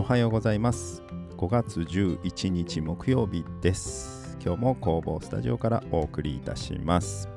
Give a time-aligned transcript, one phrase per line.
[0.00, 1.02] おはようございます。
[1.36, 4.34] 5月11日木曜日です。
[4.42, 7.28] 今日も工房スタジオからお送りいたします。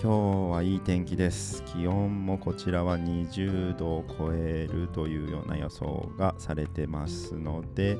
[0.00, 1.64] 今日はいい天気です。
[1.64, 7.98] 気温もこちらは20度を超えるというような予想がされてますので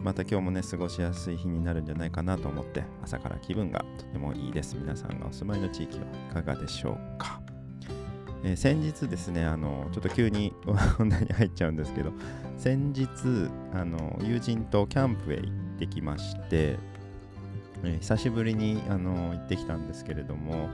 [0.00, 4.76] また今日もね過ごしやすい日になるんじゃないかなと思って朝から気分がとてもいいです。
[4.76, 7.40] 皆さんがお住まいの地域はいかがでしょうか？
[8.42, 10.54] えー、先日ですねあのちょっと急に
[10.96, 12.12] 本題に入っちゃうんですけど
[12.56, 13.08] 先日
[13.72, 16.78] あの友人とキャンプへ行ってきまして、
[17.82, 20.68] えー、久しぶりにあの行ってきたんですけれども、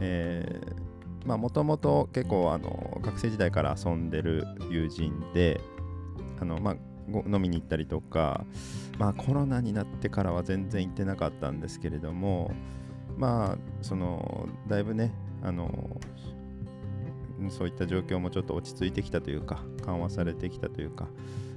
[0.00, 0.60] え、
[1.24, 5.60] まあもともと結構あの学生時代から遊んでる友人で
[6.40, 6.76] あのまあ
[7.08, 8.44] 飲みに行ったりとか、
[8.98, 12.52] まあ、コロナになってからは全然行ってなかったんですけれども
[13.16, 16.00] まあそのだいぶねあの
[17.50, 21.08] そういった状況もちょっと落ち着いてきたというか緩和されてきたというか、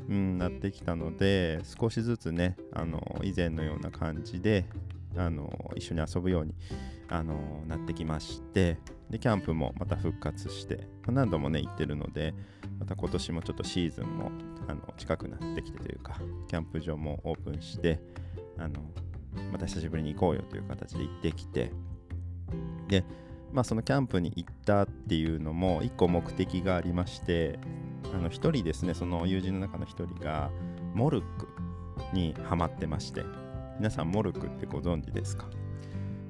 [0.10, 4.66] うん、なってきたので少しずつねあの以前のような感じで
[5.16, 6.54] あの一緒に遊ぶように
[7.10, 8.78] あのなってきまして
[9.10, 12.34] でキャンプもまた復活して、ま、何度もね行ってるので
[12.80, 14.32] また今年もちょっとシーズンも
[14.68, 18.00] あの近くなってきてというかキャンプ場もオープンして
[18.58, 18.82] あの
[19.52, 21.72] また久しぶりに行こうよという形で行ってきて
[22.88, 23.04] で
[23.52, 27.60] まあ、そのキャンプに行ったっていうのも1個目的がありまして
[28.14, 30.52] あの1人ですねその友人の中の1人が
[30.94, 31.48] モルック
[32.14, 33.24] にハマってまして
[33.78, 35.48] 皆さんモルックってご存知ですか？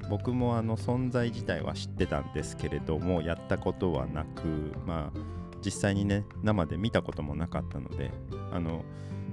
[0.09, 5.20] 僕もあの存在自体は知ってたんですけれどもやったことはなくまあ
[5.64, 8.12] 実際にね生で見たこともなかったので
[8.52, 8.84] あの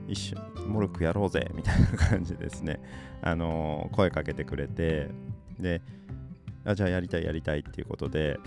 [0.06, 2.80] 一緒モルックやろうぜみたいな感じですね。
[3.22, 5.08] あの声かけてくれて
[5.58, 5.80] で
[6.66, 8.38] あじゃあやりたいやりたいっていうことで、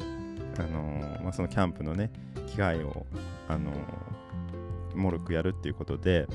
[0.57, 2.11] あのー、まあ、そのキャンプのね
[2.47, 3.05] 機械を、
[3.47, 6.27] あのー、モルクやるっていうことで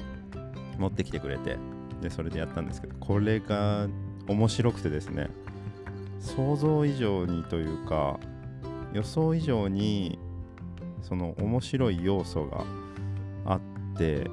[0.78, 1.58] 持ってきてくれて
[2.00, 3.86] でそれでやったんですけどこれが
[4.26, 5.28] 面白くてですね
[6.20, 8.18] 想像以上にというか
[8.94, 10.18] 予想以上に
[11.02, 12.64] その面白い要素が
[13.44, 13.60] あっ
[13.98, 14.30] て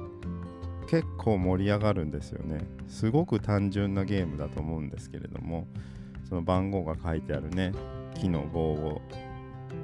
[0.88, 2.66] 結構盛り上がるんですよね。
[2.86, 5.66] すごく単純なゲームだと思うんですけれども
[6.32, 7.72] その番号が書いてあるね
[8.14, 9.02] 木の棒を、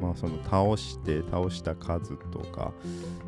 [0.01, 2.73] まあ、その倒して倒した数とか、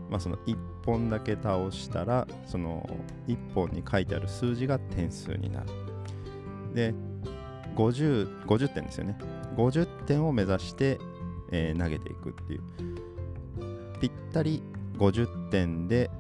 [0.08, 2.88] まあ、その1本だけ倒したらその
[3.28, 5.66] 1本に書いてある数字が点数になる。
[6.74, 6.94] で
[7.76, 9.18] 50, 50点ですよね。
[9.54, 10.98] 50点を目指して、
[11.52, 12.62] えー、投げていくっていう。
[14.00, 14.62] ぴったり
[14.96, 16.10] 50点で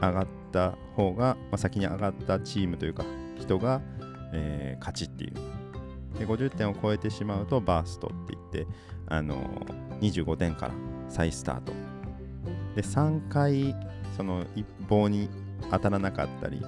[0.00, 3.04] 上がった方が、まあ、先に上がったチームというか
[3.36, 3.82] 人が、
[4.32, 5.59] えー、勝ちっていう。
[6.20, 8.66] で50点を超えてしまうとバーストって言って、
[9.06, 9.42] あの
[10.02, 10.74] 25点から
[11.08, 11.72] 再スタート。
[12.76, 13.74] で3回
[14.16, 15.30] その一方に
[15.70, 16.62] 当たらなかったり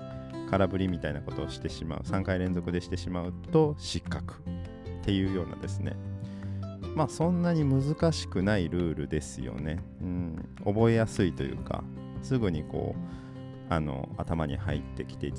[0.50, 2.00] 空振りみたいなことをしてしまう。
[2.00, 5.96] 3回連続でしてしまうと失格っていうようなですね。
[6.96, 11.82] まあそんなに難しくないルールですよね、うん、覚えやすいというか
[12.22, 12.94] すぐにこ
[13.70, 15.32] うあの頭に入ってきて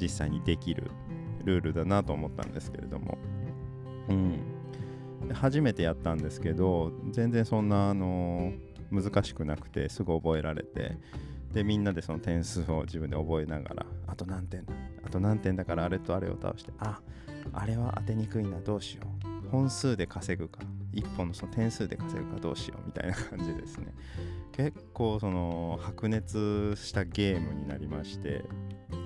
[0.00, 0.88] 実際にできる
[1.42, 3.16] ルールだなと思ったんですけれども。
[4.10, 8.52] うん、初めてやったんですけど全然そんなあの
[8.90, 10.98] 難しくなくてすぐ覚えられて
[11.52, 14.72] でみんなでその点数を自分で覚えながらあと何点だ
[15.04, 17.00] あと何点だからあれとあれを倒してあ
[17.52, 20.60] あれは当てにくいなどうしよう本数で稼ぐか
[20.94, 23.92] 1本のその点数で稼ぐかどうしようみたいな感じですね。
[24.52, 28.44] 結構その白熱したゲームになりまして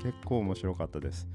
[0.03, 1.29] 結構面白かったです。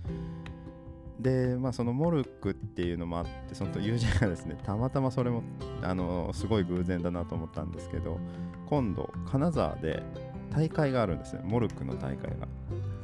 [1.19, 5.43] で、まあ、そのモルックっていうのもあってその友人がですねたまたまそれも
[5.81, 8.19] あのすごい偶然だなと思ったんですけど
[8.67, 10.01] 今度金沢で
[10.51, 11.41] 大会があるんですね。
[11.43, 12.47] モルックの大会が。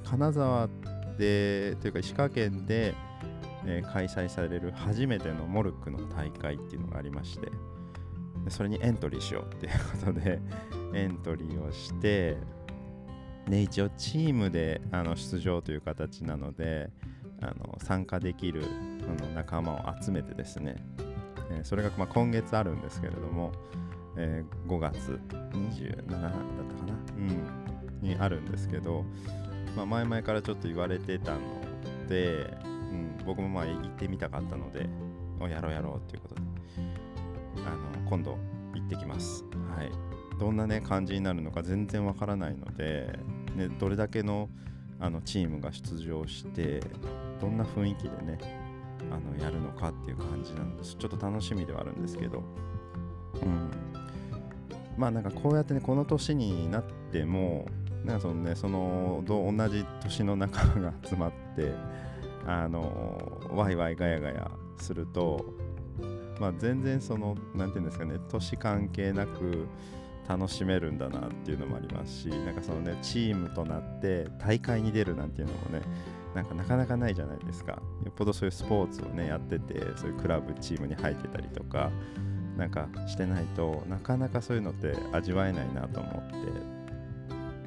[0.03, 0.69] 金沢
[1.17, 2.93] でというか石川県で、
[3.65, 7.49] えー、開催される初めてのモルックの大会っていうのがありまして
[8.49, 10.39] それにエントリーしようっていうことで
[10.93, 12.37] エントリーをして
[13.47, 16.89] で一応チームであの出場という形なので
[17.41, 18.63] あの参加できる
[19.03, 20.75] あの仲間を集めてですね、
[21.51, 23.51] え、それがま今月あるんですけれども、
[24.17, 25.19] えー、5月
[25.51, 29.05] 27だったかな、うん、にあるんですけど、
[29.75, 31.39] まあ、前々からちょっと言われてたの
[32.07, 34.87] で、うん、僕もまあ行ってみたかったので
[35.49, 36.41] やろうやろうということで
[37.65, 37.69] あ
[38.01, 38.37] の今度
[38.73, 39.43] 行ってきます。
[39.75, 39.91] はい、
[40.39, 43.19] どんなね感じになるのか全然わからないので、
[43.55, 44.49] ね、どれだけの
[44.99, 46.81] あのチームが出場して
[47.41, 48.37] どんな雰囲気でね
[49.11, 50.95] あのやるのかっていう感じなんです。
[50.95, 52.43] ちょっと楽しみではあるんですけど。
[53.43, 53.69] うん。
[54.97, 57.67] まあなんかこうやってねこの年になっても
[58.05, 61.73] なんかそのねその同じ年の仲間が集まって
[62.45, 65.45] あのワイワイガヤガヤすると
[66.39, 69.67] まあ全然その何て言うんですかね年関係なく
[70.27, 75.81] 楽しめるんだなっていうのもありますしなんかそのねチームとなって大会に出るなんていうのもね
[76.33, 77.73] なんかなかなかないじゃないですか。
[77.73, 81.91] よっぽどそういうスポーツをねやっててそういうクラブチームに入ってたりとか
[82.57, 86.35] なんかしてないとなかなかそういうのって味わえないなと思って。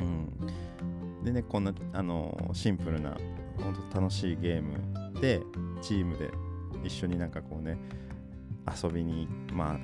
[0.01, 1.25] うん。
[1.25, 3.17] でねこんなあのシンプルな
[3.57, 5.43] 本当楽しいゲームで
[5.81, 6.31] チームで
[6.85, 7.79] 一緒になんかこうね
[8.83, 9.79] 遊びにまあ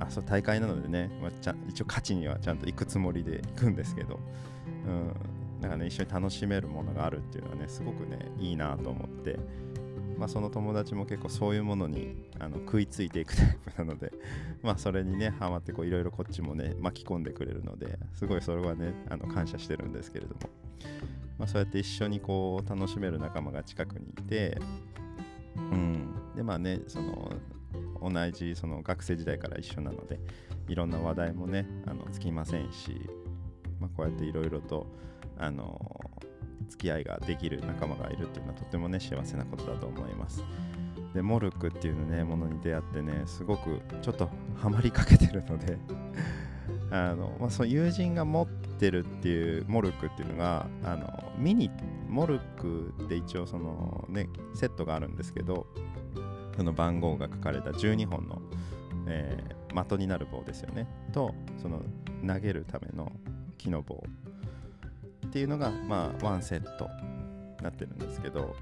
[0.00, 4.18] あそう大会なのでね、まあ、ちゃ一応勝ちにはちゃんと行くつもりで行くんですけど、
[4.86, 5.14] うん、
[5.60, 9.38] なんかね一緒に楽しめるものがあるっていうのはねすごくねいいなと思って。
[10.18, 14.12] まあ、その友達も結構そういうものにあの食いついていくタイプなので、
[14.62, 20.40] まあ、それにねハマっていろいろこっちもね巻き込んでくれるのですごいそれはねあの感謝してるんですけれども、
[21.38, 24.60] まあ、そうやって一緒にこう楽しめる仲間が近くにいて、
[25.56, 27.32] うん、でまあねその
[28.00, 30.18] 同じその学生時代から一緒なので
[30.68, 33.00] いろんな話題もねあのつきませんし、
[33.78, 34.86] まあ、こうやっていろいろと
[35.38, 36.00] あの
[36.68, 40.44] 付き合いができる仲間がいるっていうのはとてもね幸せなことだと思います。
[41.14, 45.76] でモルクっていうねものに出会ってねすごくちょっとハマりかけてるので
[46.90, 51.70] あの、まあ、その友人が持ってるっていうモルクっていうのがあのミニ
[52.08, 55.66] モルクって一応そのねセットがあるんですけど
[56.56, 58.42] その番号が書かれた12本の、
[59.06, 60.86] えー、的になる棒ですよね。
[61.12, 61.82] とその
[62.26, 63.12] 投げるための
[63.58, 64.02] 木の棒
[65.26, 66.88] っていうのが、まあ、ワンセット
[67.58, 68.56] になってるんですけど、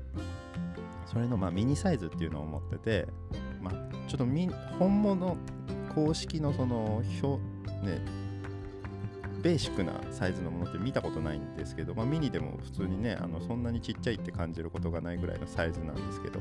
[1.06, 3.06] それの、まあ、ミニサイズっていうのを持ってて、
[3.60, 4.26] まあ、ちょっと
[4.78, 5.36] 本物
[5.94, 7.26] 公式のその表、
[7.84, 8.00] ね、
[9.42, 16.40] ベーシックなサイズのものって見たことないんですけど、まあ、ミニでも普通にねあのそんなにちっちゃいって感じることがないぐらいのサイズなんですけど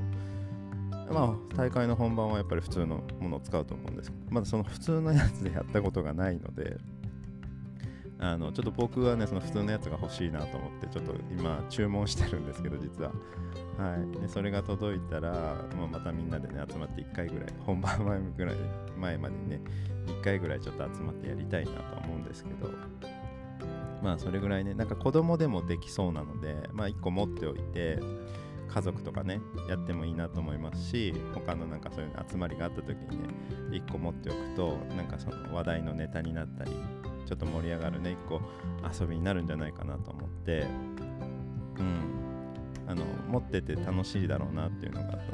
[1.12, 4.12] まあ大会の本番はやっぱり普通のものを使うと思うんです。
[4.12, 6.78] けどまだその普通のやつでやったことがないので
[8.20, 13.12] あのちょっと僕はねその普通のやつが欲しいなと思ってちょっと今注文してるんですけど実は。
[13.78, 14.22] はい。
[14.22, 15.32] でそれが届いたら、
[15.78, 18.56] まあ、またみんなでね集まって1回ぐらい本番前ぐらい
[18.98, 19.62] 前までね
[20.08, 22.70] 1回ぐらいちょっと集まってやりたいなと思うんですけど。
[24.02, 28.00] まあそれぐらいねなんか子供でもできそうなのでまあ1個持っておいて
[28.68, 33.30] 家族とかねやってもいいなと思いますし他のなんかそういう集まりがあった時にね
[33.72, 36.72] 1個持っておくとなんかその話題のネタになったり
[37.26, 38.42] ちょっと盛り上がるね一個
[39.02, 40.68] 遊びになるんじゃないかなと思って
[41.80, 42.18] うん。
[42.88, 45.28] あの持ってて楽しいだろうなっていうのがあったので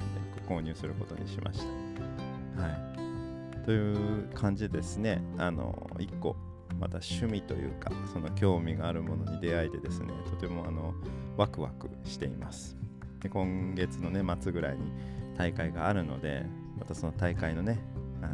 [0.49, 2.61] 購入することにしました。
[2.61, 3.63] はい。
[3.63, 5.21] という感じですね。
[5.37, 6.35] あの一個
[6.79, 10.95] また趣味というかその興味があるものに出会えてですねとてもあの
[11.37, 12.75] ワクワクしています。
[13.23, 14.91] で今月のね末ぐらいに
[15.37, 16.45] 大会があるので
[16.77, 17.79] またその大会のね
[18.21, 18.33] あの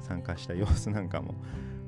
[0.00, 1.34] 参加した様子なんかも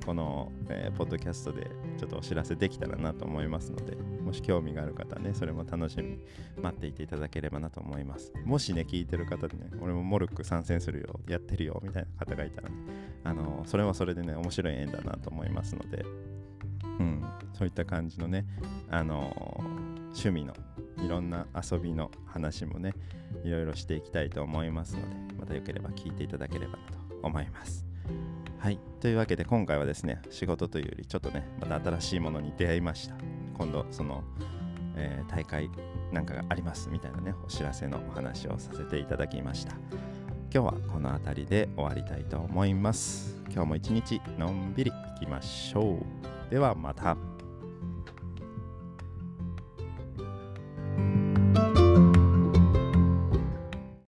[0.06, 1.68] この、えー、ポッドキャストで
[1.98, 6.18] ちょっとお知らせできたらなと思いますので、もし興味がある方はね、それも楽しみに
[6.62, 8.32] 待っていていただければなと思います。
[8.44, 12.74] もしね、聞いてる方でね、俺もモルック参戦するよ、やってるよ、みたいな方がいたら、ね、
[13.24, 16.04] あのそれはそれでね、面白い縁だなと思いますので、
[17.00, 18.46] うん、そういった感じのね、
[18.88, 19.32] あの
[20.10, 20.54] 趣味の
[21.06, 22.92] いろんな遊びの話もね、
[23.44, 27.86] いろいろしていきたいと思いますので、またよければ聞いていただければなと思います。
[28.58, 28.80] はい。
[29.00, 33.14] というわけで今回はですね、仕事というよりちょっとね、また新しいものに出会いました。
[33.56, 34.24] 今度、その、
[34.96, 35.70] えー、大会
[36.10, 39.76] なんかがありますみたいなね、お知らせのお話をさせていただきました。
[40.52, 43.40] 今日はこの辺りで終わりたいと思います。
[43.52, 46.00] 今日も一日のんびりいきましょ
[46.48, 46.50] う。
[46.50, 47.35] ではまた。